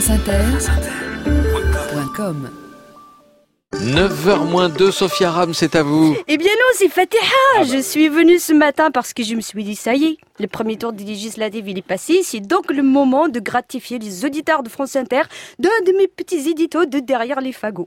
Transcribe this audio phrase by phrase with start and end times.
[0.00, 2.50] franceinter.com
[3.72, 6.14] 9h moins 2, Sophia Ram, c'est à vous.
[6.28, 7.64] Eh bien non, c'est Fatiha.
[7.64, 10.46] Je suis venue ce matin parce que je me suis dit, ça y est, le
[10.46, 12.20] premier tour des législatives, il est passé.
[12.22, 15.22] C'est donc le moment de gratifier les auditeurs de France Inter
[15.58, 17.86] d'un de mes petits éditos de Derrière les fagots.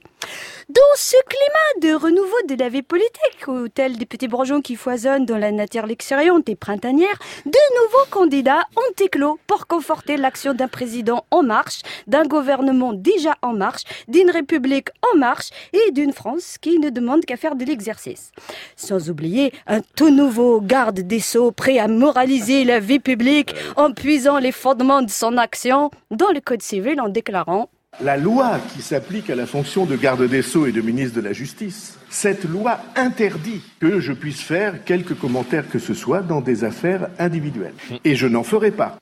[0.70, 4.75] Dans ce climat de renouveau de la vie politique, ou tel des petits bourgeons qui
[4.75, 10.54] foisonnent dans la nature luxuriante et printanière, de nouveaux candidats ont éclos pour conforter l'action
[10.54, 16.13] d'un président en marche, d'un gouvernement déjà en marche, d'une république en marche et d'une
[16.13, 18.31] France qui ne demande qu'à faire de l'exercice.
[18.75, 23.91] Sans oublier un tout nouveau garde des Sceaux prêt à moraliser la vie publique en
[23.91, 27.70] puisant les fondements de son action dans le Code civil en déclarant
[28.02, 31.21] la loi qui s'applique à la fonction de garde des Sceaux et de ministre de
[31.21, 36.39] la Justice, cette loi interdit que je puisse faire quelques commentaires que ce soit dans
[36.39, 37.73] des affaires individuelles.
[38.05, 38.99] Et je n'en ferai pas.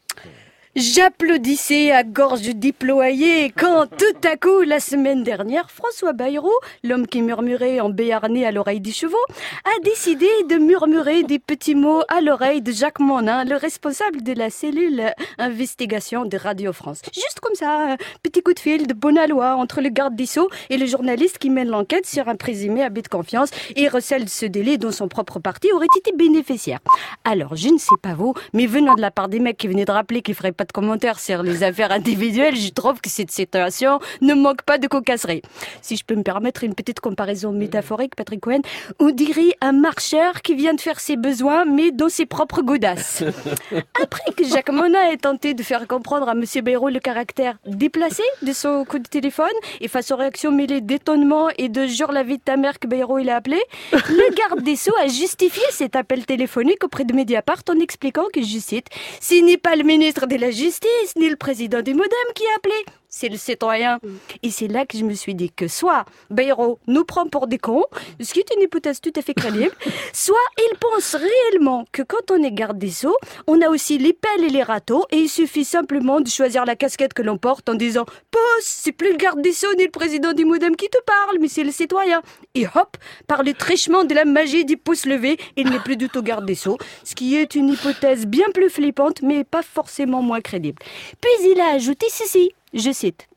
[0.78, 6.54] J'applaudissais à gorge déployée quand tout à coup, la semaine dernière, François Bayrou,
[6.84, 9.18] l'homme qui murmurait en béarnais à l'oreille des chevaux,
[9.66, 14.34] a décidé de murmurer des petits mots à l'oreille de Jacques Monin, le responsable de
[14.34, 17.02] la cellule investigation de Radio France.
[17.12, 20.28] Juste comme ça, un petit coup de fil de bonne loi entre le garde des
[20.28, 24.30] Sceaux et le journaliste qui mène l'enquête sur un présumé abus de confiance et recèle
[24.30, 26.82] ce délai dont son propre parti aurait été bénéficiaire.
[27.24, 29.84] Alors, je ne sais pas vous, mais venant de la part des mecs qui venaient
[29.84, 33.32] de rappeler qu'il ferait pas de commentaires sur les affaires individuelles, je trouve que cette
[33.32, 35.42] situation ne manque pas de cocasserie.
[35.82, 38.62] Si je peux me permettre une petite comparaison métaphorique, Patrick Cohen,
[39.00, 43.24] on dirait un marcheur qui vient de faire ses besoins, mais dans ses propres godasses.
[44.02, 48.24] Après que Jacques Mona ait tenté de faire comprendre à Monsieur Bayrou le caractère déplacé
[48.42, 49.48] de son coup de téléphone,
[49.82, 52.88] et face aux réactions mêlées d'étonnement et de jure la vie de ta mère que
[52.88, 53.60] Bayrou il a appelé,
[53.92, 58.42] le garde des Sceaux a justifié cet appel téléphonique auprès de Mediapart en expliquant que,
[58.42, 58.88] je cite,
[59.22, 62.56] ce n'est pas le ministre de la Justice ni le président du Modem qui a
[62.56, 62.74] appelé,
[63.10, 64.00] c'est le citoyen.
[64.44, 67.58] Et c'est là que je me suis dit que soit Bayrou nous prend pour des
[67.58, 67.86] cons,
[68.20, 69.72] ce qui est une hypothèse tout à fait crédible,
[70.14, 73.18] soit il pense réellement que quand on est garde des Sceaux,
[73.48, 76.76] on a aussi les pelles et les râteaux et il suffit simplement de choisir la
[76.76, 79.92] casquette que l'on porte en disant Poste, c'est plus le garde des Sceaux ni le
[79.92, 82.22] président du Modem qui te parle, mais c'est le citoyen.
[82.56, 82.98] Et hop,
[83.28, 86.46] par le trichement de la magie du pouce levé, il n'est plus du tout garde
[86.46, 90.82] des Sceaux, ce qui est une hypothèse bien plus flippante, mais pas forcément moins crédible.
[91.22, 92.52] Puis il a ajouté ceci.
[92.74, 93.28] Je cite.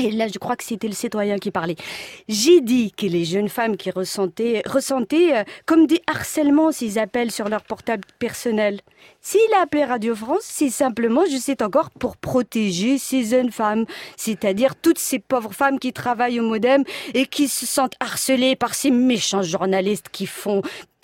[0.00, 1.74] Et là, je crois que c'était le citoyen qui parlait.
[2.28, 7.48] J'ai dit que les jeunes femmes qui ressentaient, euh, comme des harcèlements ces appels sur
[7.48, 8.80] leur portable personnel.
[9.20, 13.86] S'il a appelé Radio France, c'est simplement, je sais encore, pour protéger ces jeunes femmes.
[14.16, 16.84] C'est-à-dire toutes ces pauvres femmes qui travaillent au modem
[17.14, 20.62] et qui se sentent harcelées par ces méchants journalistes qui font,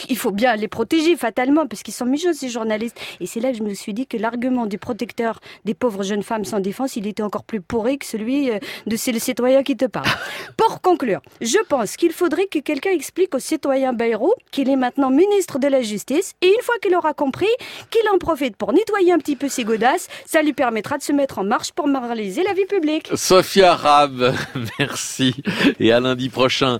[0.09, 2.97] il faut bien les protéger fatalement parce qu'ils sont méchants ces journalistes.
[3.21, 6.22] Et c'est là que je me suis dit que l'argument du protecteur des pauvres jeunes
[6.22, 9.77] femmes sans défense, il était encore plus pourri que celui euh, de ces citoyens qui
[9.77, 10.09] te parlent.
[10.56, 15.10] Pour conclure, je pense qu'il faudrait que quelqu'un explique au citoyen Bayrou qu'il est maintenant
[15.10, 17.49] ministre de la Justice et une fois qu'il aura compris
[17.91, 21.12] qu'il en profite pour nettoyer un petit peu ses godasses, ça lui permettra de se
[21.12, 23.10] mettre en marche pour moraliser la vie publique.
[23.15, 24.34] Sophia Rab,
[24.78, 25.34] merci.
[25.81, 26.78] Et à lundi prochain